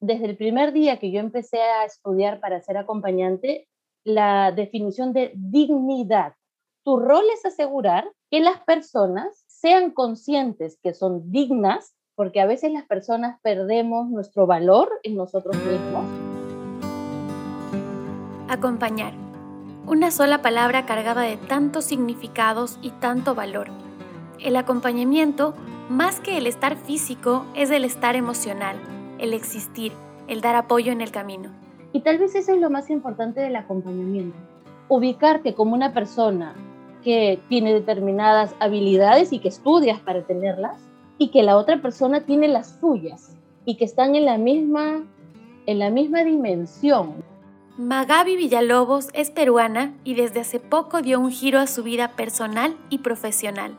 [0.00, 3.68] desde el primer día que yo empecé a estudiar para ser acompañante,
[4.04, 6.34] la definición de dignidad.
[6.84, 12.72] Tu rol es asegurar que las personas sean conscientes que son dignas, porque a veces
[12.72, 16.04] las personas perdemos nuestro valor en nosotros mismos.
[18.48, 19.12] Acompañar.
[19.86, 23.68] Una sola palabra cargada de tantos significados y tanto valor.
[24.38, 25.54] El acompañamiento,
[25.88, 28.76] más que el estar físico, es el estar emocional,
[29.18, 29.92] el existir,
[30.26, 31.50] el dar apoyo en el camino.
[31.92, 34.36] Y tal vez eso es lo más importante del acompañamiento.
[34.88, 36.54] Ubicarte como una persona
[37.02, 40.78] que tiene determinadas habilidades y que estudias para tenerlas
[41.18, 45.02] y que la otra persona tiene las suyas y que están en la misma
[45.66, 47.22] en la misma dimensión.
[47.76, 52.74] Magabi Villalobos es peruana y desde hace poco dio un giro a su vida personal
[52.88, 53.76] y profesional.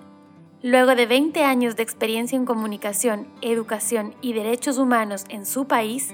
[0.61, 6.13] Luego de 20 años de experiencia en comunicación, educación y derechos humanos en su país,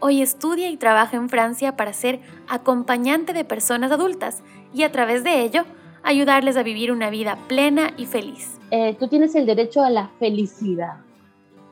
[0.00, 2.18] hoy estudia y trabaja en Francia para ser
[2.48, 5.62] acompañante de personas adultas y a través de ello
[6.02, 8.58] ayudarles a vivir una vida plena y feliz.
[8.72, 10.96] Eh, tú tienes el derecho a la felicidad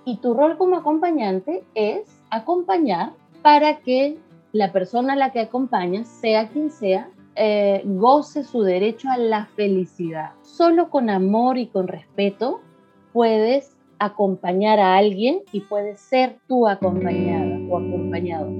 [0.04, 4.16] y tu rol como acompañante es acompañar para que
[4.52, 9.46] la persona a la que acompañas, sea quien sea, eh, goce su derecho a la
[9.46, 10.32] felicidad.
[10.42, 12.60] Solo con amor y con respeto
[13.12, 18.50] puedes acompañar a alguien y puedes ser tú acompañada o acompañado.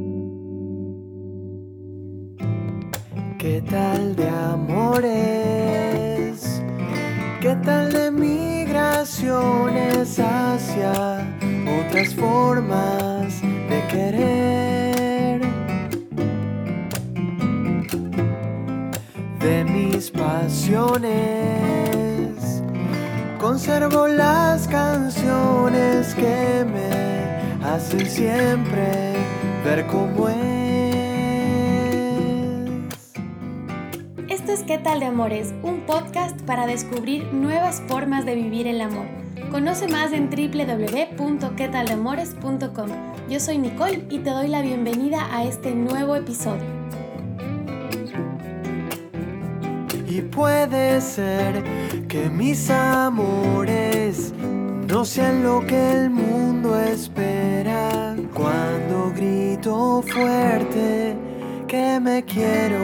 [3.39, 5.13] ¿Qué tal de amores?
[7.41, 11.27] ¿Qué tal de migraciones hacia
[11.89, 14.92] otras formas de querer?
[19.43, 21.11] De mis pasiones.
[23.41, 29.17] Conservo las canciones que me hacen siempre
[29.65, 30.37] ver cómo es.
[34.29, 35.53] Esto es ¿Qué tal de Amores?
[35.63, 39.07] Un podcast para descubrir nuevas formas de vivir el amor.
[39.51, 42.89] Conoce más en www.quetaldeamores.com.
[43.29, 46.82] Yo soy Nicole y te doy la bienvenida a este nuevo episodio.
[50.15, 51.65] Y puede ser
[52.07, 54.35] que mis amores
[54.87, 61.17] no sean lo que el mundo espera cuando grito fuerte
[61.67, 62.77] que me quiero.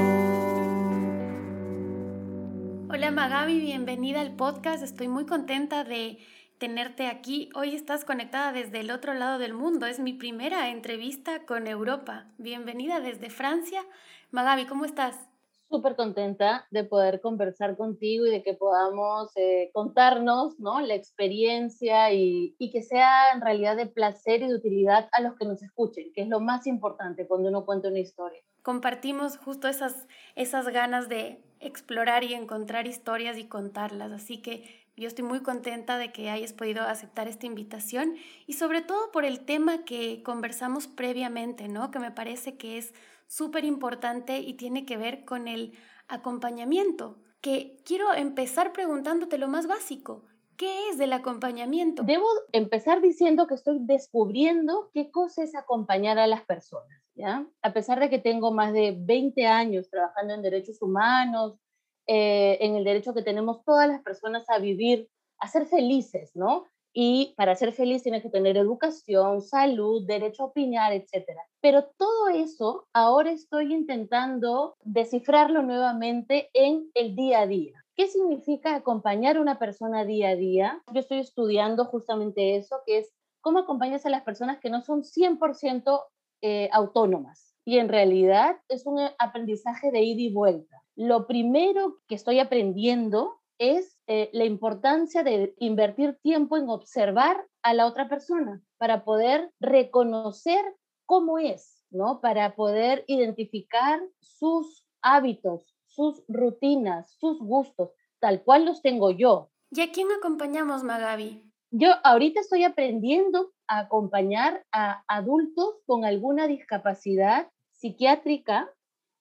[2.88, 4.82] Hola Magabi, bienvenida al podcast.
[4.82, 6.20] Estoy muy contenta de
[6.56, 7.50] tenerte aquí.
[7.54, 9.84] Hoy estás conectada desde el otro lado del mundo.
[9.84, 12.24] Es mi primera entrevista con Europa.
[12.38, 13.82] Bienvenida desde Francia.
[14.30, 15.28] Magabi, ¿cómo estás?
[15.68, 20.80] Súper contenta de poder conversar contigo y de que podamos eh, contarnos ¿no?
[20.80, 25.36] la experiencia y, y, que sea en realidad de placer y de utilidad a los
[25.36, 28.40] que nos escuchen, que es lo más importante cuando uno cuenta una historia.
[28.62, 35.06] Compartimos justo esas, esas ganas de explorar y encontrar historias y contarlas, así que yo
[35.06, 38.16] estoy muy contenta de que hayas podido aceptar esta invitación
[38.48, 41.92] y sobre todo por el tema que conversamos previamente, ¿no?
[41.92, 42.94] Que me parece que es
[43.28, 45.74] súper importante y tiene que ver con el
[46.08, 50.24] acompañamiento, que quiero empezar preguntándote lo más básico.
[50.56, 52.02] ¿Qué es el acompañamiento?
[52.02, 57.46] Debo empezar diciendo que estoy descubriendo qué cosa es acompañar a las personas, ¿ya?
[57.62, 61.60] A pesar de que tengo más de 20 años trabajando en derechos humanos,
[62.08, 66.64] eh, en el derecho que tenemos todas las personas a vivir, a ser felices, ¿no?
[66.92, 71.26] Y para ser feliz tienes que tener educación, salud, derecho a opinar, etc.
[71.60, 77.84] Pero todo eso ahora estoy intentando descifrarlo nuevamente en el día a día.
[77.94, 80.82] ¿Qué significa acompañar a una persona día a día?
[80.92, 85.02] Yo estoy estudiando justamente eso, que es cómo acompañas a las personas que no son
[85.02, 86.00] 100%
[86.42, 87.54] eh, autónomas.
[87.64, 90.82] Y en realidad es un aprendizaje de ida y vuelta.
[90.96, 97.74] Lo primero que estoy aprendiendo es eh, la importancia de invertir tiempo en observar a
[97.74, 100.64] la otra persona para poder reconocer
[101.06, 102.20] cómo es, ¿no?
[102.20, 107.90] Para poder identificar sus hábitos, sus rutinas, sus gustos,
[108.20, 109.50] tal cual los tengo yo.
[109.70, 111.42] ¿Y a quién acompañamos, Magabi?
[111.70, 118.72] Yo ahorita estoy aprendiendo a acompañar a adultos con alguna discapacidad psiquiátrica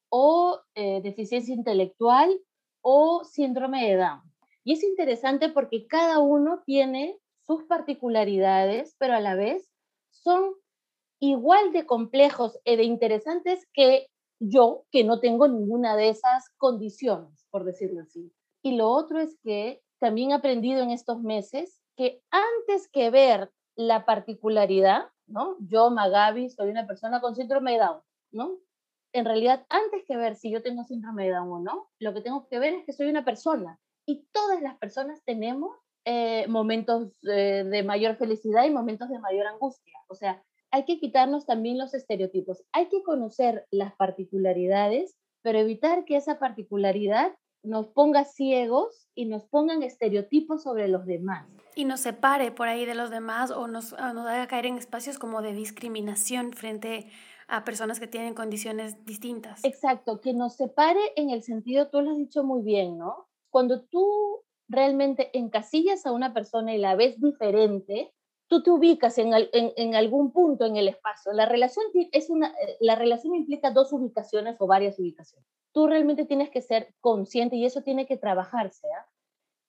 [0.09, 2.39] o eh, deficiencia intelectual
[2.81, 4.21] o síndrome de Down.
[4.67, 9.71] Y es interesante porque cada uno tiene sus particularidades, pero a la vez
[10.09, 10.55] son
[11.21, 14.07] igual de complejos de interesantes que
[14.41, 18.29] yo, que no tengo ninguna de esas condiciones, por decirlo así.
[18.61, 23.49] Y lo otro es que también he aprendido en estos meses que antes que ver
[23.77, 25.55] la particularidad, ¿no?
[25.61, 28.57] Yo, Magabi, soy una persona con síndrome de Down, ¿no?
[29.13, 32.19] En realidad, antes que ver si yo tengo síndrome de Down o no, lo que
[32.19, 33.79] tengo que ver es que soy una persona.
[34.07, 35.75] Y todas las personas tenemos
[36.05, 39.99] eh, momentos eh, de mayor felicidad y momentos de mayor angustia.
[40.07, 42.63] O sea, hay que quitarnos también los estereotipos.
[42.71, 49.43] Hay que conocer las particularidades, pero evitar que esa particularidad nos ponga ciegos y nos
[49.43, 51.45] pongan estereotipos sobre los demás.
[51.75, 55.19] Y nos separe por ahí de los demás o nos, nos haga caer en espacios
[55.19, 57.11] como de discriminación frente
[57.49, 59.65] a personas que tienen condiciones distintas.
[59.65, 63.27] Exacto, que nos separe en el sentido, tú lo has dicho muy bien, ¿no?
[63.49, 68.13] Cuando tú realmente encasillas a una persona y la ves diferente,
[68.47, 71.33] tú te ubicas en, en, en, algún punto en el espacio.
[71.33, 75.47] La relación, es una, eh, la relación implica dos ubicaciones o varias ubicaciones.
[75.73, 79.05] Tú realmente tienes que ser consciente y eso tiene que trabajarse, ¿ah?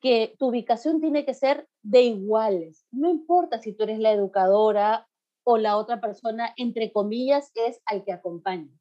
[0.00, 2.86] que tu ubicación tiene que ser de iguales.
[2.90, 5.08] No importa si tú eres la educadora
[5.44, 8.72] o la otra persona, entre comillas, es al que acompaña.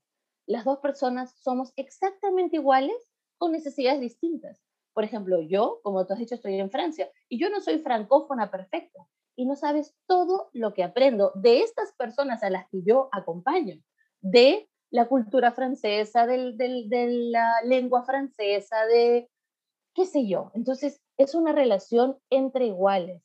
[0.46, 2.96] Las dos personas somos exactamente iguales
[3.38, 4.67] con necesidades distintas.
[4.98, 8.50] Por ejemplo, yo, como tú has dicho, estoy en Francia y yo no soy francófona
[8.50, 13.08] perfecta y no sabes todo lo que aprendo de estas personas a las que yo
[13.12, 13.80] acompaño,
[14.22, 19.30] de la cultura francesa, de la lengua francesa, de
[19.94, 20.50] qué sé yo.
[20.56, 23.22] Entonces, es una relación entre iguales,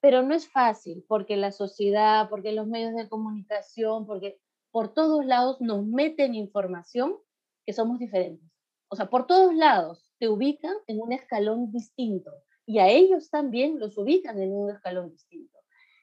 [0.00, 5.26] pero no es fácil porque la sociedad, porque los medios de comunicación, porque por todos
[5.26, 7.18] lados nos meten información
[7.66, 8.50] que somos diferentes.
[8.88, 12.30] O sea, por todos lados te ubican en un escalón distinto
[12.64, 15.58] y a ellos también los ubican en un escalón distinto.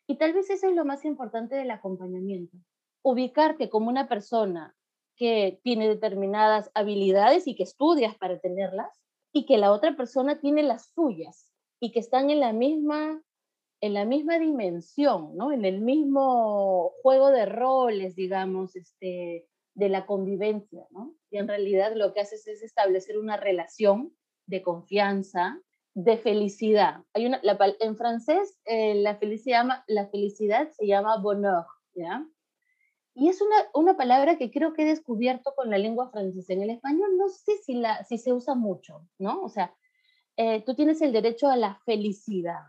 [0.07, 2.57] Y tal vez eso es lo más importante del acompañamiento,
[3.01, 4.75] ubicarte como una persona
[5.15, 8.91] que tiene determinadas habilidades y que estudias para tenerlas
[9.31, 11.49] y que la otra persona tiene las suyas
[11.79, 13.23] y que están en la misma
[13.79, 15.53] en la misma dimensión, ¿no?
[15.53, 19.47] En el mismo juego de roles, digamos, este,
[19.79, 21.15] de la convivencia, ¿no?
[21.31, 24.13] Y en realidad lo que haces es establecer una relación
[24.45, 25.61] de confianza,
[25.93, 27.03] de felicidad.
[27.13, 27.41] Hay una,
[27.79, 31.65] en francés eh, la, felicidad, se llama bonheur,
[31.95, 32.27] ¿ya?
[33.13, 36.53] Y es una, una, palabra que creo que he descubierto con la lengua francesa.
[36.53, 39.41] En el español no sé si, la, si se usa mucho, ¿no?
[39.41, 39.73] O sea,
[40.35, 42.63] eh, tú tienes el derecho a la felicidad.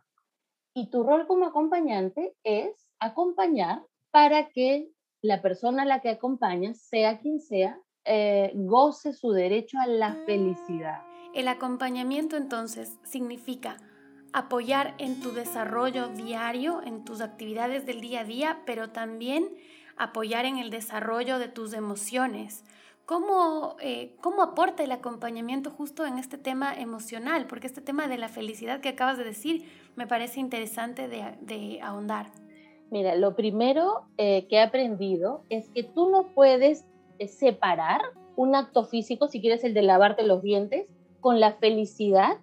[0.75, 3.83] Y tu rol como acompañante es acompañar
[4.13, 4.91] para que
[5.23, 10.15] la persona a la que acompañas, sea quien sea, eh, goce su derecho a la
[10.27, 11.03] felicidad.
[11.35, 13.77] El acompañamiento entonces significa
[14.33, 19.49] apoyar en tu desarrollo diario, en tus actividades del día a día, pero también
[19.97, 22.65] apoyar en el desarrollo de tus emociones.
[23.05, 27.47] ¿Cómo, eh, ¿Cómo aporta el acompañamiento justo en este tema emocional?
[27.49, 32.31] Porque este tema de la felicidad que acabas de decir me parece interesante de, ahondar.
[32.91, 36.85] Mira, lo primero eh, que he aprendido es que tú no puedes
[37.19, 38.01] eh, separar
[38.37, 40.87] un acto físico, si quieres el de lavarte los dientes,
[41.21, 42.39] con la felicidad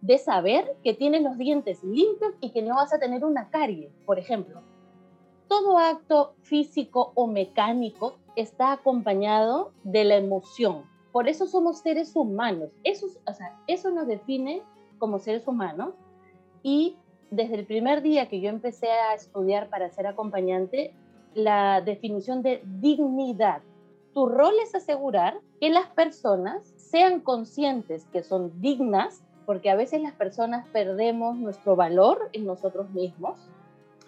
[0.00, 3.90] de saber que tienes los dientes limpios y que no vas a tener una carie,
[4.06, 4.62] por ejemplo
[5.48, 10.84] todo acto físico o mecánico está acompañado de la emoción.
[11.10, 12.70] Por eso somos seres humanos.
[12.84, 14.62] Eso, o sea, eso nos define
[14.98, 15.94] como seres humanos.
[16.62, 16.96] Y
[17.30, 20.92] desde el primer día que yo empecé a estudiar para ser acompañante,
[21.34, 23.62] la definición de dignidad.
[24.14, 30.02] Tu rol es asegurar que las personas sean conscientes que son dignas, porque a veces
[30.02, 33.38] las personas perdemos nuestro valor en nosotros mismos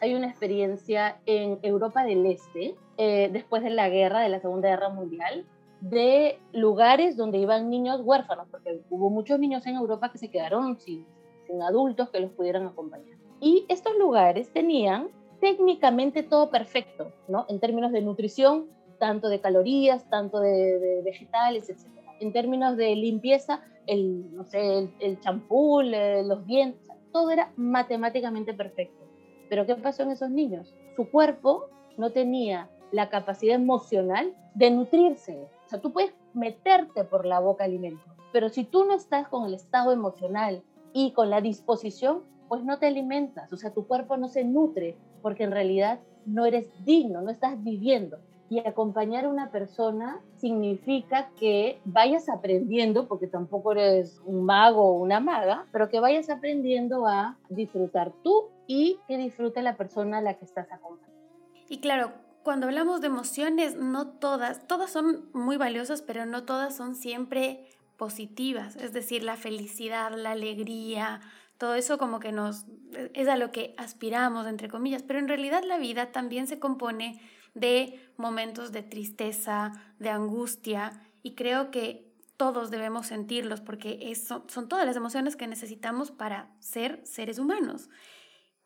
[0.00, 4.68] hay una experiencia en Europa del Este, eh, después de la guerra, de la Segunda
[4.68, 5.44] Guerra Mundial,
[5.80, 10.78] de lugares donde iban niños huérfanos, porque hubo muchos niños en Europa que se quedaron
[10.78, 11.06] sin,
[11.46, 13.19] sin adultos que los pudieran acompañar.
[13.40, 15.08] Y estos lugares tenían
[15.40, 17.46] técnicamente todo perfecto, ¿no?
[17.48, 18.66] En términos de nutrición,
[18.98, 21.86] tanto de calorías, tanto de, vegetales, etc.
[22.20, 29.04] En términos de limpieza, el, no sé, el champú, los dientes, todo era matemáticamente perfecto.
[29.48, 30.74] Pero ¿qué pasó en esos niños?
[30.96, 31.66] Su cuerpo
[31.96, 35.38] no tenía la capacidad emocional de nutrirse.
[35.66, 39.46] O sea, tú puedes meterte por la boca alimento, pero si tú no estás con
[39.46, 43.52] el estado emocional y con la disposición, pues no te alimentas.
[43.52, 47.62] O sea, tu cuerpo no se nutre porque en realidad no eres digno, no estás
[47.62, 48.18] viviendo.
[48.48, 54.92] Y acompañar a una persona significa que vayas aprendiendo, porque tampoco eres un mago o
[54.94, 60.20] una maga, pero que vayas aprendiendo a disfrutar tú y que disfrute la persona a
[60.20, 61.22] la que estás acompañando.
[61.68, 62.10] Y claro,
[62.42, 67.64] cuando hablamos de emociones, no todas, todas son muy valiosas, pero no todas son siempre
[67.96, 68.74] positivas.
[68.74, 71.20] Es decir, la felicidad, la alegría,
[71.60, 72.64] Todo eso como que nos
[73.12, 77.20] es a lo que aspiramos, entre comillas, pero en realidad la vida también se compone
[77.52, 84.86] de momentos de tristeza, de angustia, y creo que todos debemos sentirlos porque son todas
[84.86, 87.90] las emociones que necesitamos para ser seres humanos.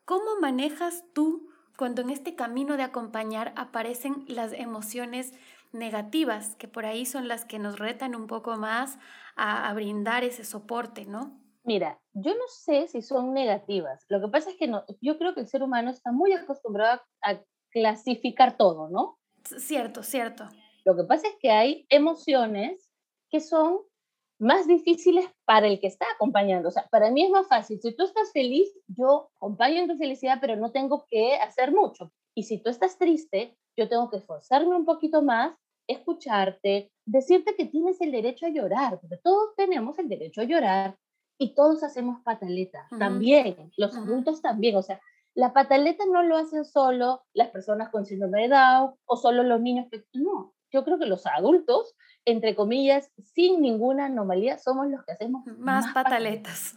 [0.05, 5.33] ¿Cómo manejas tú cuando en este camino de acompañar aparecen las emociones
[5.73, 8.99] negativas, que por ahí son las que nos retan un poco más
[9.35, 11.37] a, brindar ese soporte, ¿no?
[11.65, 14.05] Mira, yo no sé si son negativas.
[14.07, 17.01] Lo que pasa es que no, yo creo que el ser humano está muy acostumbrado
[17.23, 17.41] a
[17.71, 19.17] clasificar todo, ¿no?
[19.43, 20.47] Cierto, cierto.
[20.85, 22.91] Lo que pasa es que hay emociones
[23.31, 23.79] que son
[24.39, 26.69] más difíciles para el que está acompañando.
[26.69, 27.79] O sea, para mí es más fácil.
[27.81, 32.11] Si tú estás feliz, yo acompaño en tu felicidad, pero no tengo que hacer mucho.
[32.35, 35.55] Y si tú estás triste, yo tengo que esforzarme un poquito más,
[35.87, 40.97] escucharte, decirte que tienes el derecho a llorar, porque todos tenemos el derecho a llorar
[41.37, 42.87] y todos hacemos pataleta.
[42.97, 44.75] También, los adultos también.
[44.75, 45.01] O sea,
[45.33, 49.61] la pataleta no lo hacen solo las personas con síndrome de Down o solo los
[49.61, 49.87] niños.
[50.13, 55.45] No, yo creo que los adultos, entre comillas, sin ninguna anomalía, somos los que hacemos
[55.57, 56.75] más, pataletas.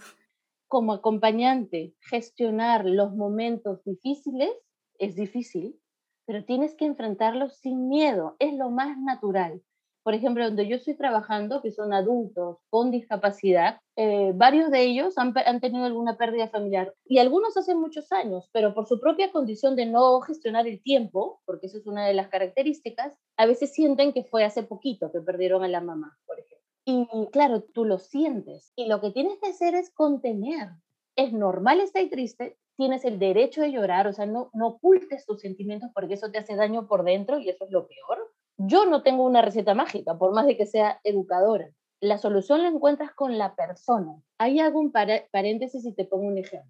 [0.67, 4.50] Como acompañante, gestionar los momentos difíciles
[4.99, 5.81] es difícil,
[6.27, 9.62] pero tienes que enfrentarlos sin miedo, es lo más natural
[10.02, 15.19] por ejemplo, donde yo estoy trabajando, que son adultos con discapacidad, eh, varios de ellos
[15.19, 19.33] han, han, tenido alguna pérdida familiar y algunos hace muchos años, pero por su propia
[19.33, 23.73] condición de no gestionar el tiempo, porque eso es una de las características, a veces
[23.73, 26.67] sienten que fue hace poquito que perdieron a la mamá, por ejemplo.
[26.85, 30.69] Y claro, tú lo sientes y lo que tienes que hacer es contener.
[31.17, 35.40] Es normal estar triste, tienes el derecho de llorar, o sea, no, no ocultes tus
[35.40, 39.03] sentimientos porque eso te hace daño por dentro y eso es lo peor yo no
[39.03, 41.71] tengo una receta mágica, por más de que sea educadora.
[42.00, 44.21] La solución la encuentras con la persona.
[44.37, 46.69] Ahí hago un paréntesis y te pongo un ejemplo.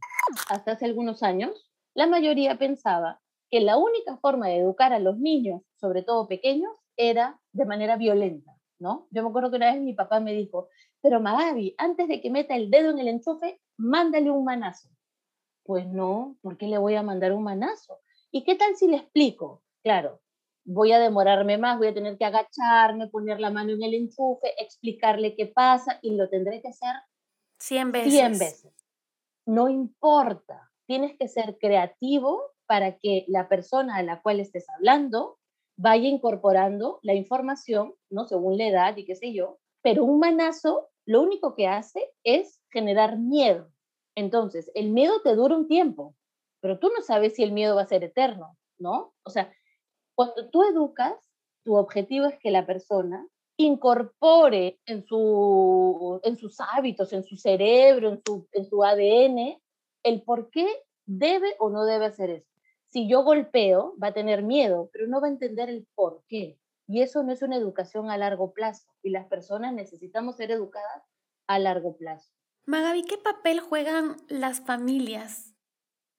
[0.50, 5.18] Hasta hace algunos años, la mayoría pensaba que la única forma de educar a los
[5.18, 9.08] niños, sobre todo pequeños, era de manera violenta, ¿no?
[9.10, 10.68] Yo me acuerdo que una vez mi papá me dijo,
[11.00, 14.90] pero Magabi, antes de que meta el dedo en el enchufe, mándale un manazo.
[15.64, 18.00] Pues no, ¿por qué le voy a mandar un manazo?
[18.30, 19.62] ¿Y qué tal si le explico?
[19.82, 20.20] Claro,
[20.68, 24.52] voy a demorarme más, voy a tener que agacharme, poner la mano en el enchufe,
[24.62, 26.94] explicarle qué pasa y lo tendré que hacer
[27.58, 28.12] 100 veces.
[28.12, 28.72] 100 veces.
[29.46, 35.38] No importa, tienes que ser creativo para que la persona a la cual estés hablando
[35.78, 38.26] vaya incorporando la información, ¿no?
[38.26, 42.60] Según la edad y qué sé yo, pero un manazo lo único que hace es
[42.70, 43.70] generar miedo.
[44.14, 46.14] Entonces, el miedo te dura un tiempo,
[46.60, 49.14] pero tú no sabes si el miedo va a ser eterno, ¿no?
[49.22, 49.50] O sea,
[50.18, 51.14] cuando tú educas,
[51.64, 53.24] tu objetivo es que la persona
[53.56, 59.62] incorpore en, su, en sus hábitos, en su cerebro, en su, en su ADN,
[60.02, 60.66] el por qué
[61.06, 62.50] debe o no debe hacer eso.
[62.88, 66.58] Si yo golpeo, va a tener miedo, pero no va a entender el por qué.
[66.88, 68.88] Y eso no es una educación a largo plazo.
[69.04, 71.04] Y las personas necesitamos ser educadas
[71.46, 72.32] a largo plazo.
[72.66, 75.54] Magabi, ¿qué papel juegan las familias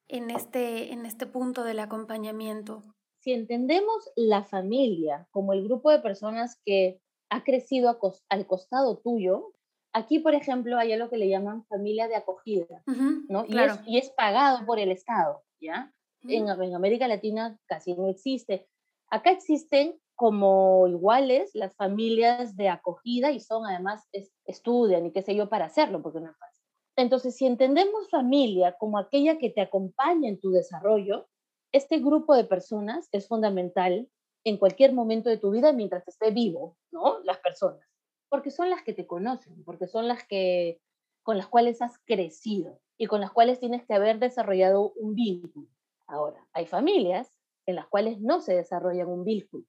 [0.07, 2.95] en este, en este punto del acompañamiento?
[3.19, 7.99] Si entendemos la familia como el grupo de personas que ha crecido
[8.29, 9.53] al costado tuyo,
[9.93, 12.83] aquí, por ejemplo, hay algo que le llaman familia de acogida,
[13.27, 13.45] ¿no?
[13.47, 15.93] Y, es, y, es, pagado por el Estado, ¿ya?
[16.23, 18.67] en, en América Latina casi no existe.
[19.09, 24.05] Acá existen como iguales las familias de acogida y son además
[24.45, 26.63] estudian y qué sé yo para hacerlo porque no es fácil.
[26.97, 31.29] Entonces, si entendemos familia como aquella que te acompaña en tu desarrollo,
[31.71, 34.09] este grupo de personas es fundamental
[34.43, 37.19] en cualquier momento de tu vida mientras esté vivo, ¿no?
[37.23, 37.87] Las personas,
[38.29, 40.81] porque son las que te conocen, porque son las que
[41.23, 45.67] con las cuales has crecido y con las cuales tienes que haber desarrollado un vínculo.
[46.07, 47.31] Ahora, hay familias
[47.65, 49.65] en las cuales no se desarrolla un vínculo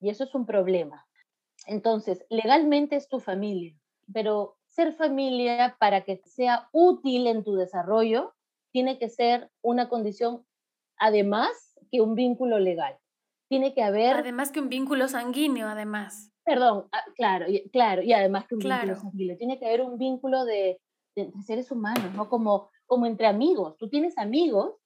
[0.00, 1.06] y eso es un problema.
[1.66, 3.76] Entonces, legalmente es tu familia,
[4.12, 8.34] pero ser familia para que sea útil en tu desarrollo
[8.72, 10.46] tiene que ser una condición
[11.02, 11.50] además
[11.90, 12.96] que un vínculo legal.
[13.48, 14.16] Tiene que haber...
[14.16, 16.32] Además que un vínculo sanguíneo, además.
[16.44, 19.36] Perdón, ah, claro, y, claro, y además que un vínculo sanguíneo.
[19.36, 20.80] Tiene que haber un vínculo de,
[21.44, 22.28] seres humanos, ¿no?
[22.28, 23.76] Como, como entre amigos.
[23.78, 24.76] Tú tienes amigos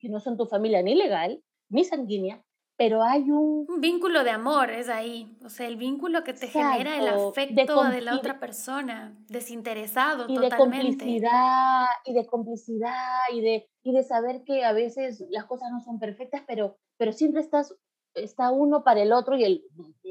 [0.00, 2.42] que no son tu familia ni legal, ni sanguínea,
[2.76, 3.66] pero hay un...
[3.68, 7.84] Un vínculo de amor es ahí, o sea, el vínculo que te genera el afecto
[7.84, 11.04] de, la otra persona, desinteresado y totalmente.
[11.04, 15.70] De complicidad, y de complicidad, y de, y de saber que a veces las cosas
[15.72, 17.74] no son perfectas, pero, pero siempre estás,
[18.14, 19.64] está uno para el otro y el,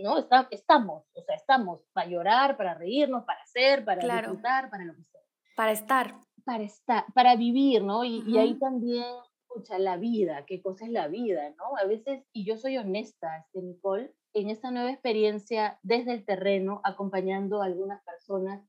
[0.03, 0.17] ¿no?
[0.17, 4.95] Está, estamos, o sea, estamos para llorar, para reírnos, para hacer, para disfrutar, para lo
[4.95, 5.21] que sea.
[5.55, 6.15] Para estar.
[6.43, 8.03] para estar, para vivir, ¿no?
[8.03, 9.05] Y, y ahí también,
[9.55, 11.77] escucha, la vida, qué cosa es la vida, ¿no?
[11.81, 16.81] A veces, y yo soy honesta, este, Nicole, en esta nueva experiencia desde el terreno,
[16.83, 18.67] acompañando a algunas personas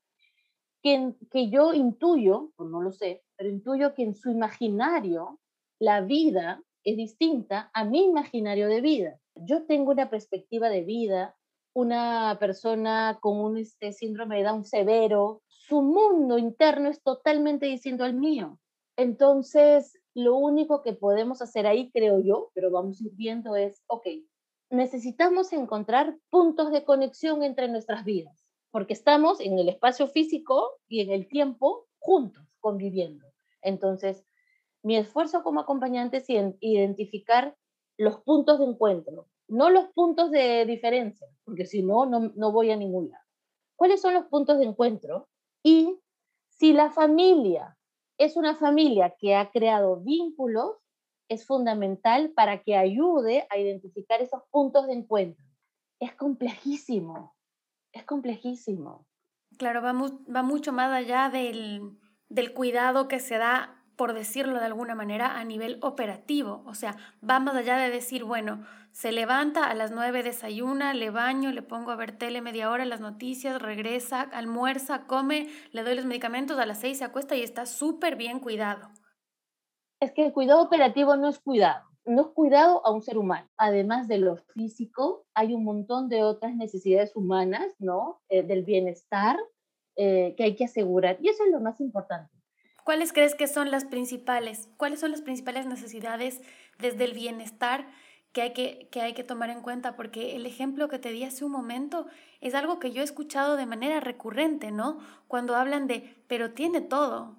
[0.83, 5.41] que, que yo intuyo, o no lo sé, pero intuyo que en su imaginario
[5.81, 9.19] la vida es distinta a mi imaginario de vida.
[9.35, 11.37] Yo tengo una perspectiva de vida,
[11.75, 18.05] una persona con un este, síndrome de Down severo, su mundo interno es totalmente distinto
[18.05, 18.61] al mío.
[18.97, 23.83] Entonces, lo único que podemos hacer ahí, creo yo, pero vamos a ir viendo es,
[23.87, 24.07] ok,
[24.71, 31.03] necesitamos encontrar puntos de conexión entre nuestras vidas, porque estamos en el espacio físico y
[31.03, 33.27] en el tiempo juntos, conviviendo.
[33.61, 34.25] Entonces,
[34.83, 36.31] mi esfuerzo como acompañante es
[36.61, 37.55] identificar
[37.99, 42.77] los puntos de encuentro, no los puntos de diferencia, porque si no, no voy a
[42.77, 43.25] ningún lado.
[43.77, 45.29] ¿Cuáles son los puntos de encuentro?
[45.63, 46.01] Y
[46.49, 47.77] si la familia
[48.19, 50.77] es una familia que ha creado vínculos,
[51.29, 55.45] es fundamental para que ayude a identificar esos puntos de encuentro.
[56.01, 57.35] Es complejísimo,
[57.93, 59.07] es complejísimo.
[59.59, 64.67] Claro, va, va mucho más allá del, del cuidado que se da por decirlo de
[64.67, 66.63] alguna manera, a nivel operativo.
[66.67, 66.97] O sea,
[67.29, 68.63] va más allá de decir, bueno,
[68.93, 72.85] se levanta a las nueve, desayuna, le baño, le pongo a ver tele media hora,
[72.85, 77.43] las noticias, regresa, almuerza, come, le doy los medicamentos, a las seis se acuesta y
[77.43, 78.89] está súper bien cuidado.
[80.01, 83.49] Es que el cuidado operativo no es cuidado, no es cuidado a un ser humano.
[83.57, 88.21] Además de lo físico, hay un montón de otras necesidades humanas, ¿no?
[88.29, 89.39] Eh, del bienestar
[89.97, 91.17] eh, que hay que asegurar.
[91.21, 92.36] Y eso es lo más importante.
[92.87, 94.71] ¿Cuáles crees que son las principales?
[94.77, 96.41] ¿Cuáles son las principales necesidades
[96.79, 97.89] desde el bienestar
[98.31, 99.97] que hay que, que hay que tomar en cuenta?
[99.97, 102.07] Porque el ejemplo que te di hace un momento
[102.41, 105.01] es algo que yo he escuchado de manera recurrente, ¿no?
[105.27, 107.35] Cuando hablan de, pero tiene todo,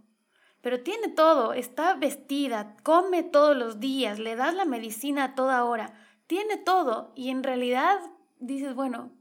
[0.59, 5.63] pero tiene todo, está vestida, come todos los días, le das la medicina a toda
[5.63, 5.93] hora,
[6.27, 8.01] tiene todo y en realidad
[8.41, 9.13] dices, bueno,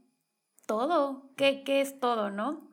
[0.65, 2.69] todo, ¿qué, qué es todo, no?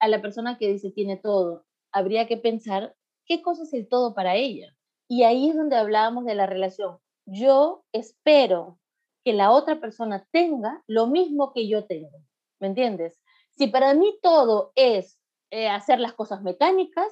[0.00, 4.14] A la persona que dice tiene todo, habría que pensar qué cosa es el todo
[4.14, 4.68] para ella.
[5.08, 6.98] Y ahí es donde hablábamos de la relación.
[7.24, 8.78] Yo espero
[9.24, 12.18] que la otra persona tenga lo mismo que yo tengo.
[12.60, 13.18] ¿Me entiendes?
[13.56, 15.18] Si para mí todo es
[15.50, 17.06] eh, hacer las cosas mecánicas,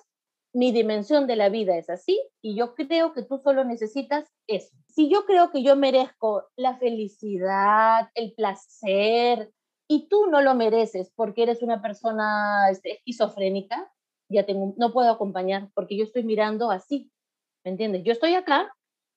[0.55, 4.77] mi dimensión de la vida es así y yo creo que tú solo necesitas eso.
[4.89, 9.51] Si yo creo que yo merezco la felicidad, el placer,
[9.89, 13.93] y tú no lo mereces porque eres una persona este, esquizofrénica,
[14.77, 17.11] no puedo acompañar porque yo estoy mirando así,
[17.65, 18.03] ¿me entiendes?
[18.05, 18.75] Yo estoy acá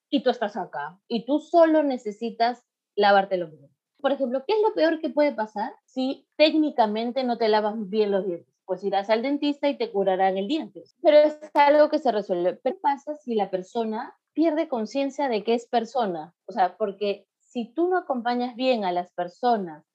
[0.10, 2.64] y tú estás acá y tú solo necesitas
[2.96, 3.72] lavarte los dientes.
[4.02, 8.12] Por ejemplo, ¿qué es lo peor que puede pasar si técnicamente no te lavas bien
[8.12, 8.54] los dientes?
[8.66, 10.84] Pues irás al dentista y te curarán el diente.
[11.02, 12.60] Pero es algo que se resuelve.
[12.64, 16.36] ¿Qué pasa si la persona pierde conciencia de que es persona?
[16.48, 19.86] O sea, porque si tú no acompañas bien a las personas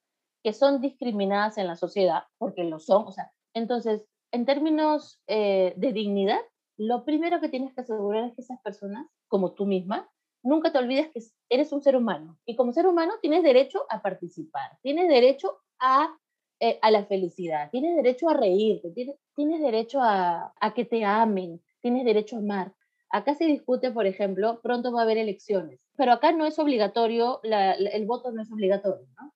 [0.43, 5.73] que son discriminadas en la sociedad, porque lo son, o sea, entonces en términos eh,
[5.75, 6.39] de dignidad,
[6.77, 10.09] lo primero que tienes que asegurar es que esas personas, como tú misma,
[10.43, 12.39] nunca te olvides que eres un ser humano.
[12.45, 16.17] Y como ser humano tienes derecho a participar, tienes derecho a,
[16.59, 21.03] eh, a la felicidad, tienes derecho a reírte, tienes, tienes derecho a, a, que te
[21.05, 22.73] amen, tienes derecho a amar.
[23.09, 27.41] Acá se discute, por ejemplo, pronto va a haber elecciones, pero acá no es obligatorio,
[27.43, 29.33] el voto no es obligatorio, ¿no?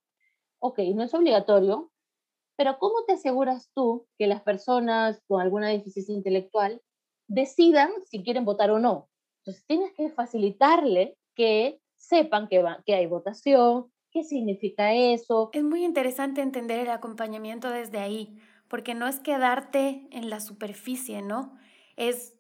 [0.59, 1.91] Ok, no es obligatorio,
[2.55, 6.81] pero ¿cómo te aseguras tú que las personas con alguna deficiencia intelectual
[7.27, 9.09] decidan si quieren votar o no?
[9.39, 15.49] Entonces tienes que facilitarle que sepan que, va, que hay votación, qué significa eso.
[15.53, 21.21] Es muy interesante entender el acompañamiento desde ahí, porque no es quedarte en la superficie,
[21.21, 21.57] ¿no?
[21.97, 22.35] Es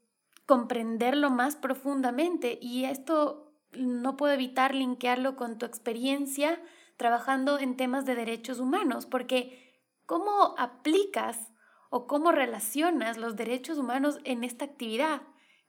[0.45, 6.61] comprenderlo más profundamente y esto no puedo evitar linkearlo con tu experiencia
[6.97, 9.64] trabajando en temas de derechos humanos, porque
[10.05, 11.51] ¿Cómo aplicas
[11.89, 15.21] o cómo relacionas los derechos humanos en esta actividad?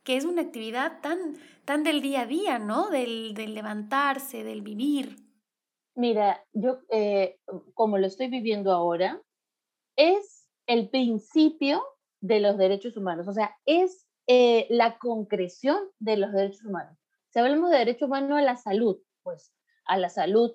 [0.06, 2.90] que es una actividad tan, tan del día a día, ¿no?
[2.90, 5.16] Del, levantarse, del vivir.
[5.96, 7.40] Mira, yo eh,
[7.74, 9.20] como lo estoy viviendo ahora,
[9.96, 11.82] es el principio
[12.20, 16.96] de los derechos humanos, o sea, es eh, la concreción de los derechos humanos.
[17.30, 19.52] Si hablamos de derecho humano a la salud, pues
[19.86, 20.54] a la salud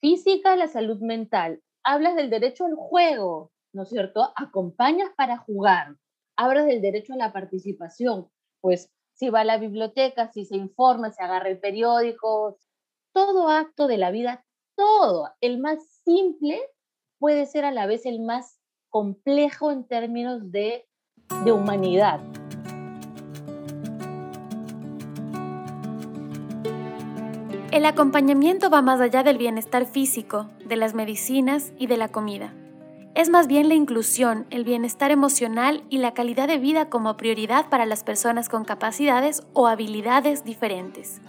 [0.00, 4.32] física, a la salud mental, hablas del derecho al juego, ¿no es cierto?
[4.36, 5.96] Acompañas para jugar.
[6.36, 8.28] Hablas del derecho a la participación,
[8.60, 12.58] pues si va a la biblioteca, si se informa, se agarra el periódico,
[13.12, 14.44] todo acto de la vida,
[14.76, 16.60] todo, el más simple
[17.18, 18.60] puede ser a la vez el más
[18.90, 20.86] complejo en términos de,
[21.44, 22.20] de humanidad.
[27.70, 32.54] El acompañamiento va más allá del bienestar físico, de las medicinas y de la comida.
[33.14, 37.68] Es más bien la inclusión, el bienestar emocional y la calidad de vida como prioridad
[37.68, 41.20] para las personas con capacidades o habilidades diferentes.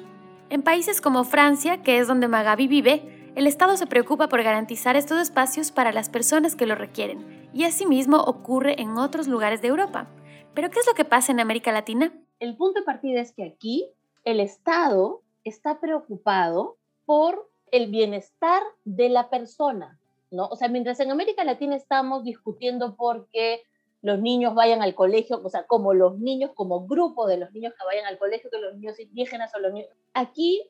[0.50, 4.96] En países como Francia, que es donde Magabi vive, el Estado se preocupa por garantizar
[4.96, 9.68] estos espacios para las personas que lo requieren, y asimismo ocurre en otros lugares de
[9.68, 10.08] Europa.
[10.54, 12.14] ¿Pero qué es lo que pasa en América Latina?
[12.40, 13.92] El punto de partida es que aquí
[14.24, 20.00] el Estado está preocupado por el bienestar de la persona,
[20.32, 20.48] ¿no?
[20.48, 23.64] O sea, mientras en América Latina estamos discutiendo por qué
[24.02, 27.74] los niños vayan al colegio, o sea, como los niños, como grupo de los niños
[27.74, 29.90] que vayan al colegio, que los niños indígenas o los niños...
[30.14, 30.64] Aquí,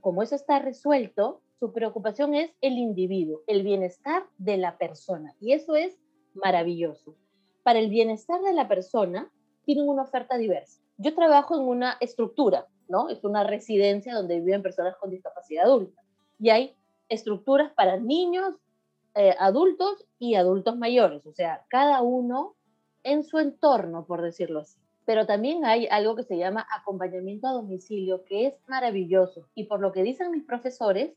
[0.00, 5.34] como eso está resuelto, su preocupación es el individuo, el bienestar de la persona.
[5.40, 5.98] Y eso es
[6.34, 7.16] maravilloso.
[7.64, 9.30] Para el bienestar de la persona,
[9.64, 10.80] tienen una oferta diversa.
[10.98, 13.08] Yo trabajo en una estructura, ¿no?
[13.08, 16.02] Es una residencia donde viven personas con discapacidad adulta.
[16.38, 16.74] Y hay
[17.08, 18.54] estructuras para niños,
[19.14, 22.54] eh, adultos y adultos mayores, o sea, cada uno
[23.02, 24.78] en su entorno, por decirlo así.
[25.04, 29.48] Pero también hay algo que se llama acompañamiento a domicilio, que es maravilloso.
[29.54, 31.14] Y por lo que dicen mis profesores,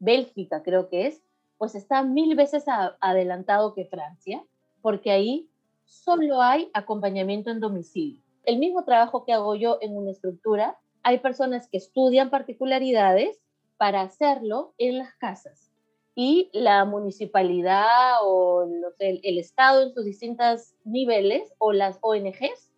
[0.00, 1.22] Bélgica creo que es,
[1.56, 2.64] pues está mil veces
[3.00, 4.44] adelantado que Francia,
[4.80, 5.48] porque ahí
[5.84, 8.22] solo hay acompañamiento en domicilio.
[8.44, 10.78] El mismo trabajo que hago yo en una estructura,
[11.08, 13.40] hay personas que estudian particularidades
[13.78, 15.72] para hacerlo en las casas.
[16.14, 18.68] Y la municipalidad o
[18.98, 22.74] el, el Estado en sus distintos niveles o las ONGs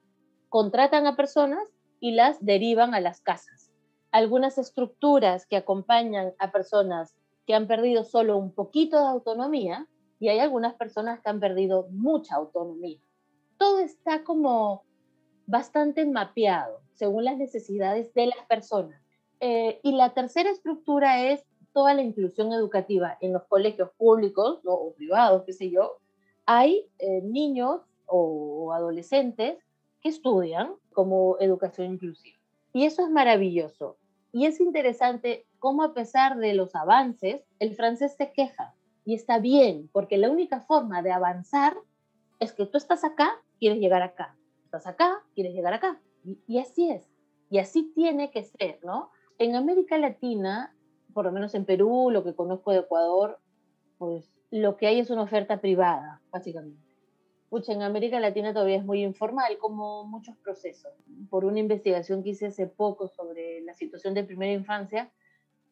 [0.49, 3.73] contratan a personas y las derivan a las casas.
[4.13, 7.17] Algunas estructuras que acompañan a personas
[7.49, 9.89] que han perdido solo un poquito de autonomía
[10.21, 13.01] y hay algunas personas que han perdido mucha autonomía.
[13.59, 14.85] Todo está como
[15.47, 19.01] bastante mapeado según las necesidades de las personas.
[19.41, 24.93] Eh, y la tercera estructura es toda la inclusión educativa en los colegios públicos o
[24.93, 25.97] privados, qué sé yo.
[26.45, 29.57] Hay eh, niños o adolescentes
[30.03, 32.37] que estudian como educación inclusiva.
[32.75, 33.97] Y eso es maravilloso.
[34.31, 38.75] Y es interesante cómo a pesar de los avances, el francés se queja.
[39.07, 41.79] Y está bien, porque la única forma de avanzar
[42.41, 44.37] es que tú estás acá, quieres llegar acá.
[44.67, 45.99] Estás acá, quieres llegar acá.
[46.25, 47.09] Y, así es.
[47.51, 49.11] Y así tiene que ser, ¿no?
[49.39, 50.75] En América Latina,
[51.13, 53.39] por lo menos en Perú, lo que conozco de Ecuador,
[53.99, 56.91] pues lo que hay es una oferta privada, básicamente.
[57.49, 60.93] Pucha, en América Latina todavía es muy informal, como muchos procesos.
[61.31, 65.11] Por una investigación que hice hace poco sobre la situación de primera infancia,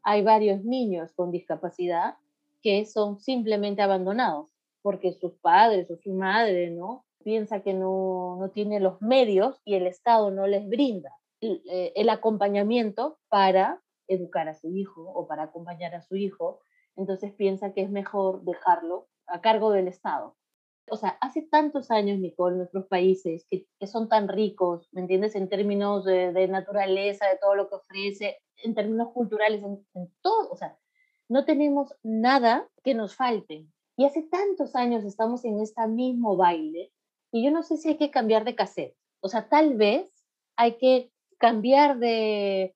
[0.03, 2.17] hay varios niños con discapacidad
[2.63, 4.51] que son simplemente abandonados
[4.83, 7.05] porque sus padres o su madre, ¿no?
[7.29, 11.93] Piensa que no, no tiene los medios y el Estado no les brinda el, eh,
[11.95, 16.63] el acompañamiento para educar a su hijo o para acompañar a su hijo,
[16.97, 20.39] entonces piensa que es mejor dejarlo a cargo del Estado.
[20.91, 25.35] O sea, hace tantos años, Nicole, nuestros países que, que son tan ricos, ¿me entiendes?
[25.35, 30.11] En términos de, de, naturaleza, de todo lo que ofrece, en términos culturales, en, en
[30.23, 30.79] todo, o sea,
[31.29, 33.67] no tenemos nada que nos falte.
[33.99, 36.91] Y hace tantos años estamos en este mismo baile
[37.31, 38.97] y yo no sé si hay que cambiar de cassette.
[39.21, 40.11] O sea, tal vez
[40.57, 42.75] hay que cambiar de,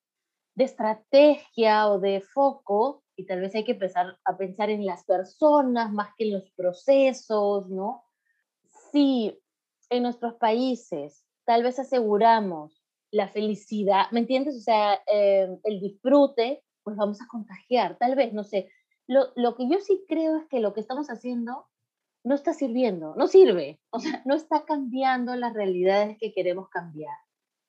[0.55, 5.05] de estrategia o de foco y tal vez hay que empezar a pensar en las
[5.05, 8.05] personas más que en los procesos, ¿no?
[8.91, 9.39] Si
[9.91, 14.57] en nuestros países tal vez aseguramos la felicidad, ¿me entiendes?
[14.57, 18.71] O sea, eh, el disfrute, pues vamos a contagiar, tal vez, no sé.
[19.07, 21.67] Lo, lo que yo sí creo es que lo que estamos haciendo
[22.25, 27.17] no está sirviendo, no sirve, o sea, no está cambiando las realidades que queremos cambiar.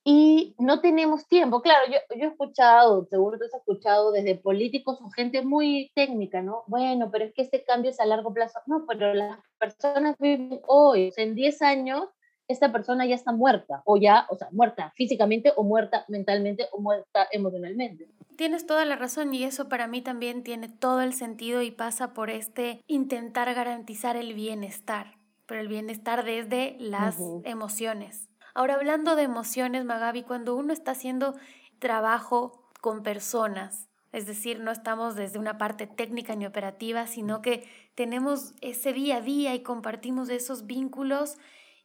[0.05, 1.61] Y no tenemos tiempo.
[1.61, 6.41] Claro, yo, yo he escuchado, seguro tú has escuchado desde políticos o gente muy técnica,
[6.41, 6.63] ¿no?
[6.67, 8.59] Bueno, pero es que este cambio es a largo plazo.
[8.65, 12.09] No, pero las personas viven hoy, en 10 años,
[12.47, 16.79] esta persona ya está muerta, o ya, o sea, muerta físicamente, o muerta mentalmente, o
[16.79, 18.07] muerta emocionalmente.
[18.35, 22.13] Tienes toda la razón y eso para mí también tiene todo el sentido y pasa
[22.13, 28.29] por este intentar garantizar el bienestar, pero el bienestar desde las emociones.
[28.55, 31.35] Ahora, hablando de emociones, Magabi, cuando uno está haciendo
[31.79, 37.67] trabajo con personas, es decir, no estamos desde una parte técnica ni operativa, sino que
[37.95, 41.37] tenemos ese día a día y compartimos esos vínculos,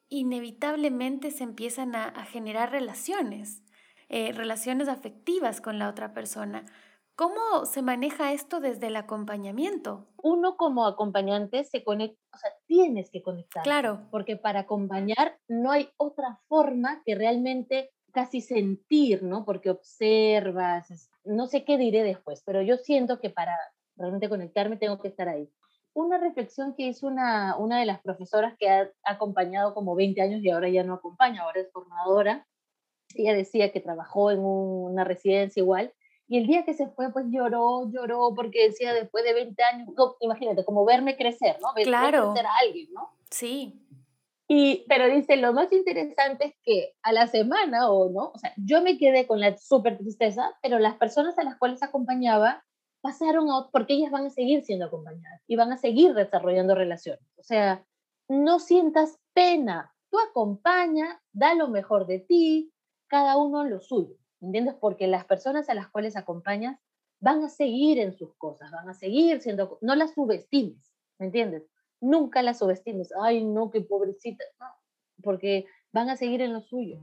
[0.09, 3.63] inevitablemente se empiezan a, a generar relaciones.
[4.11, 6.65] Eh, relaciones afectivas con la otra persona.
[7.15, 10.07] ¿Cómo se maneja esto desde el acompañamiento?
[10.23, 13.65] Uno como acompañante se conecta, o sea, tienes que conectar.
[13.65, 14.07] Claro.
[14.11, 19.45] Porque para acompañar no hay otra forma que realmente casi sentir, ¿no?
[19.45, 23.55] Porque observas, no sé qué diré después, pero yo siento que para
[23.97, 25.51] realmente conectarme tengo que estar ahí.
[25.99, 30.41] Una reflexión que hizo una, una de las profesoras que ha acompañado como 20 años
[30.45, 32.47] y ahora ya no acompaña, ahora es formadora,
[33.17, 35.93] ella decía que trabajó en una residencia igual,
[36.29, 39.89] y el día que se fue, pues lloró, lloró, porque decía después de 20 años,
[40.21, 41.75] imagínate, como verme crecer, ¿no?
[41.75, 42.33] Ver, claro.
[42.33, 43.11] crecer a alguien, ¿no?
[43.29, 43.85] Sí.
[44.47, 48.53] Y, pero dice, lo más interesante es que a la semana, o no, o sea,
[48.57, 52.63] yo me quedé con la súper tristeza, pero las personas a las cuales acompañaba
[53.01, 57.25] pasaron a, porque ellas van a seguir siendo acompañadas y van a seguir desarrollando relaciones.
[57.37, 57.85] O sea,
[58.29, 62.73] no sientas pena, tú acompaña, da lo mejor de ti,
[63.07, 64.17] cada uno lo suyo.
[64.41, 64.75] ¿entiendes?
[64.81, 66.79] Porque las personas a las cuales acompañas
[67.21, 71.65] van a seguir en sus cosas, van a seguir siendo, no las subestimes, ¿me entiendes?
[72.01, 74.67] Nunca las subestimes, ay no, qué pobrecita, no,
[75.23, 77.01] porque van a seguir en lo suyo.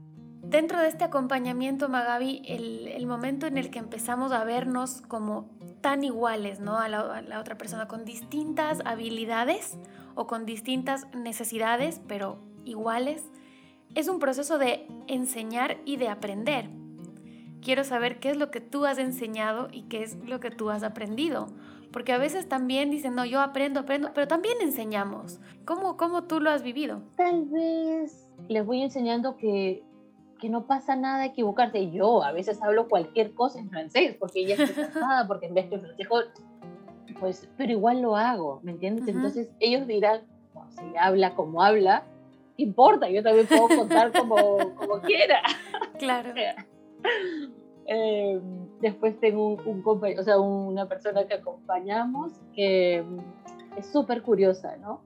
[0.50, 5.50] Dentro de este acompañamiento, Magabi, el, el momento en el que empezamos a vernos como
[5.82, 6.78] tan iguales, ¿no?
[6.78, 9.78] A la, a la otra persona, con distintas habilidades
[10.16, 13.24] o con distintas necesidades, pero iguales,
[13.96, 16.70] es un proceso de enseñar y de aprender
[17.66, 20.70] quiero saber qué es lo que tú has enseñado y qué es lo que tú
[20.70, 21.48] has aprendido.
[21.92, 25.40] Porque a veces también dicen, no, yo aprendo, aprendo, pero también enseñamos.
[25.66, 27.02] ¿Cómo, cómo tú lo has vivido?
[27.18, 29.84] Tal vez les voy enseñando que,
[30.40, 31.92] que no pasa nada a equivocarse.
[31.92, 35.70] Yo a veces hablo cualquier cosa en francés, porque ella está casada, porque en vez
[35.70, 36.08] de francés,
[37.20, 39.08] pues, pero igual lo hago, ¿me entiendes?
[39.08, 40.22] Entonces ellos dirán,
[40.70, 42.04] si habla como habla,
[42.58, 43.10] ¿qué importa?
[43.10, 45.42] Yo también puedo contar como, como quiera.
[45.98, 46.34] Claro.
[47.88, 48.42] Eh,
[48.82, 54.76] después tengo un, compañero, o sea, una persona que acompañamos que mm, es súper curiosa,
[54.78, 55.02] ¿no?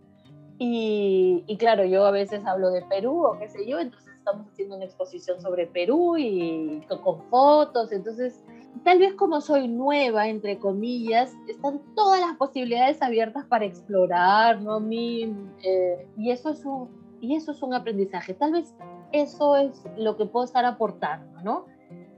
[0.57, 4.51] Y, y, claro, yo a veces hablo de Perú o qué sé yo, entonces estamos
[4.51, 8.43] haciendo una exposición sobre Perú y con, fotos, entonces
[8.83, 14.79] tal vez como soy nueva, entre comillas, están todas las posibilidades abiertas para explorar, ¿no?
[14.79, 16.89] Mi, eh, y, eso es un,
[17.21, 18.75] y eso es un aprendizaje, tal vez
[19.11, 21.65] eso es lo que puedo estar aportando, ¿no?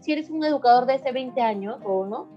[0.02, 2.28] si eres un educador de hace 20 años o no,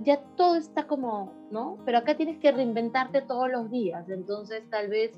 [0.00, 1.78] ya todo está como, ¿no?
[1.84, 5.12] Pero acá tienes que reinventarte todos los días, entonces tal vez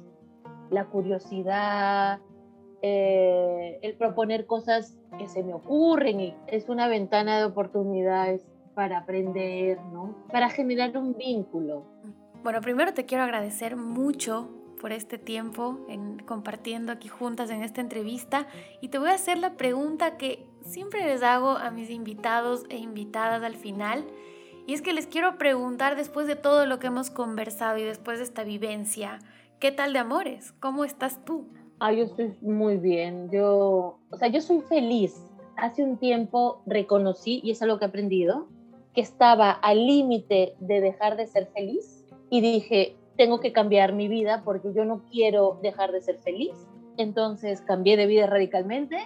[0.71, 2.21] la curiosidad,
[2.83, 8.99] eh, el proponer cosas que se me ocurren y es una ventana de oportunidades para
[8.99, 10.15] aprender, ¿no?
[10.31, 11.85] Para generar un vínculo.
[12.43, 17.81] Bueno, primero te quiero agradecer mucho por este tiempo en compartiendo aquí juntas en esta
[17.81, 18.47] entrevista
[18.81, 22.77] y te voy a hacer la pregunta que siempre les hago a mis invitados e
[22.77, 24.05] invitadas al final
[24.67, 28.19] y es que les quiero preguntar después de todo lo que hemos conversado y después
[28.19, 29.21] de esta vivencia,
[29.61, 30.53] ¿qué tal de amores?
[30.61, 31.49] ¿Cómo estás tú?
[31.79, 33.29] Ah, yo estoy muy bien.
[33.31, 35.23] Yo, o sea, yo soy feliz.
[35.57, 38.49] Hace un tiempo reconocí, y es algo que he aprendido,
[38.95, 44.09] que estaba al límite de dejar de ser feliz y dije, tengo que cambiar mi
[44.09, 46.55] vida porque yo no quiero dejar de ser feliz.
[46.97, 48.97] Entonces cambié de vida radicalmente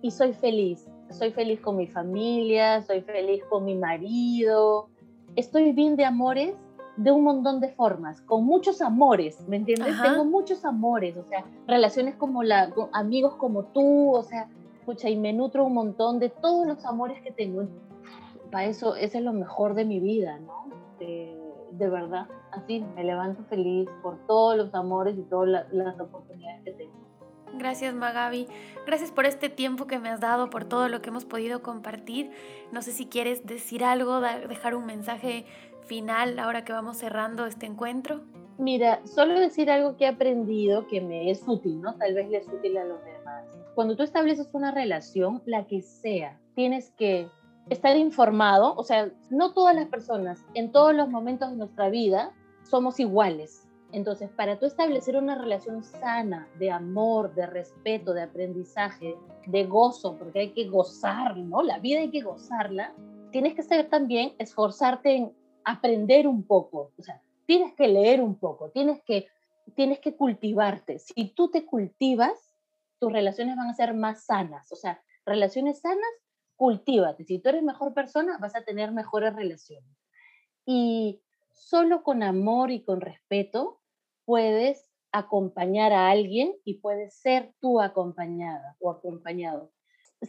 [0.00, 0.86] y soy feliz.
[1.10, 4.88] Soy feliz con mi familia, soy feliz con mi marido.
[5.34, 6.54] Estoy bien de amores
[6.96, 9.94] de un montón de formas, con muchos amores, ¿me entiendes?
[10.02, 15.16] Tengo muchos amores, o sea, relaciones como la, amigos como tú, o sea, escucha, y
[15.16, 17.64] me nutro un montón de todos los amores que tengo.
[18.50, 20.62] Para eso, ese es lo mejor de mi vida, ¿no?
[21.72, 26.72] de verdad, así me levanto feliz por todos los amores y todas las oportunidades que
[26.72, 26.92] tengo.
[27.54, 28.46] Gracias Magabi,
[28.86, 32.30] gracias por este tiempo que me has dado, por todo lo que hemos podido compartir.
[32.72, 35.44] No sé si quieres decir algo, dejar un mensaje
[35.82, 38.22] final ahora que vamos cerrando este encuentro.
[38.58, 41.94] Mira, solo decir algo que he aprendido que me es útil, ¿no?
[41.96, 43.44] Tal vez le es útil a los demás.
[43.74, 47.28] Cuando tú estableces una relación, la que sea, tienes que
[47.70, 52.32] estar informado, o sea, no todas las personas en todos los momentos de nuestra vida
[52.62, 53.66] somos iguales.
[53.92, 59.16] Entonces, para tú establecer una relación sana de amor, de respeto, de aprendizaje,
[59.46, 61.62] de gozo, porque hay que gozar, ¿no?
[61.62, 62.94] La vida hay que gozarla.
[63.32, 65.32] Tienes que saber también esforzarte en
[65.64, 69.28] aprender un poco, o sea, tienes que leer un poco, tienes que,
[69.74, 70.98] tienes que cultivarte.
[70.98, 72.54] Si tú te cultivas,
[72.98, 76.10] tus relaciones van a ser más sanas, o sea, relaciones sanas
[76.62, 77.24] cultívate.
[77.24, 79.90] Si tú eres mejor persona, vas a tener mejores relaciones.
[80.64, 81.20] Y
[81.50, 83.80] solo con amor y con respeto
[84.24, 89.72] puedes acompañar a alguien y puedes ser tú acompañada o acompañado.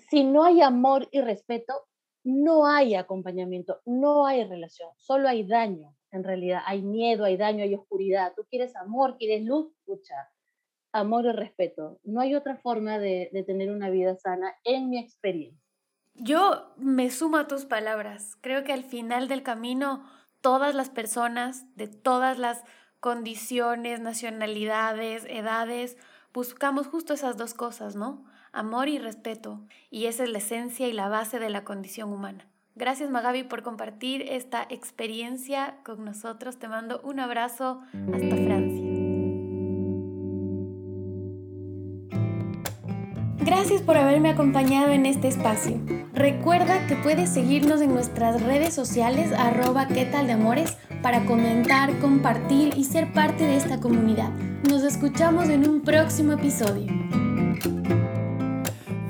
[0.10, 1.86] Si no hay amor y respeto,
[2.24, 5.96] no hay acompañamiento, no hay relación, solo hay daño.
[6.12, 8.34] En realidad hay miedo, hay daño, hay oscuridad.
[8.36, 10.16] Tú quieres amor, quieres luz, escucha.
[10.92, 12.00] Amor y respeto.
[12.04, 15.60] No hay otra forma de, de tener una vida sana en mi experiencia.
[16.14, 18.38] Yo me sumo a tus palabras.
[18.42, 20.04] Creo que al final del camino
[20.42, 22.64] todas las personas de todas las
[23.00, 25.98] condiciones, nacionalidades, edades,
[26.34, 28.26] buscamos justo esas dos cosas, ¿no?
[28.54, 29.62] Amor y respeto.
[29.90, 32.46] Y esa es la esencia y la base de la condición humana.
[32.76, 36.58] Gracias Magabi por compartir esta experiencia con nosotros.
[36.58, 37.82] Te mando un abrazo
[38.14, 38.84] hasta Francia.
[43.40, 45.82] Gracias por haberme acompañado en este espacio.
[46.14, 51.98] Recuerda que puedes seguirnos en nuestras redes sociales arroba qué tal de amores para comentar,
[52.00, 54.30] compartir y ser parte de esta comunidad.
[54.70, 57.03] Nos escuchamos en un próximo episodio.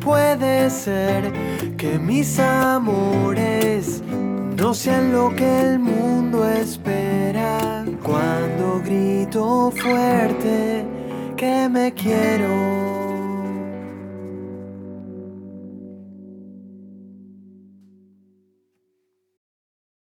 [0.00, 1.32] puede ser
[1.76, 4.02] que mis amores
[4.56, 7.84] no sean lo que el mundo espera.
[8.02, 10.84] Cuando grito fuerte
[11.36, 12.89] que me quiero.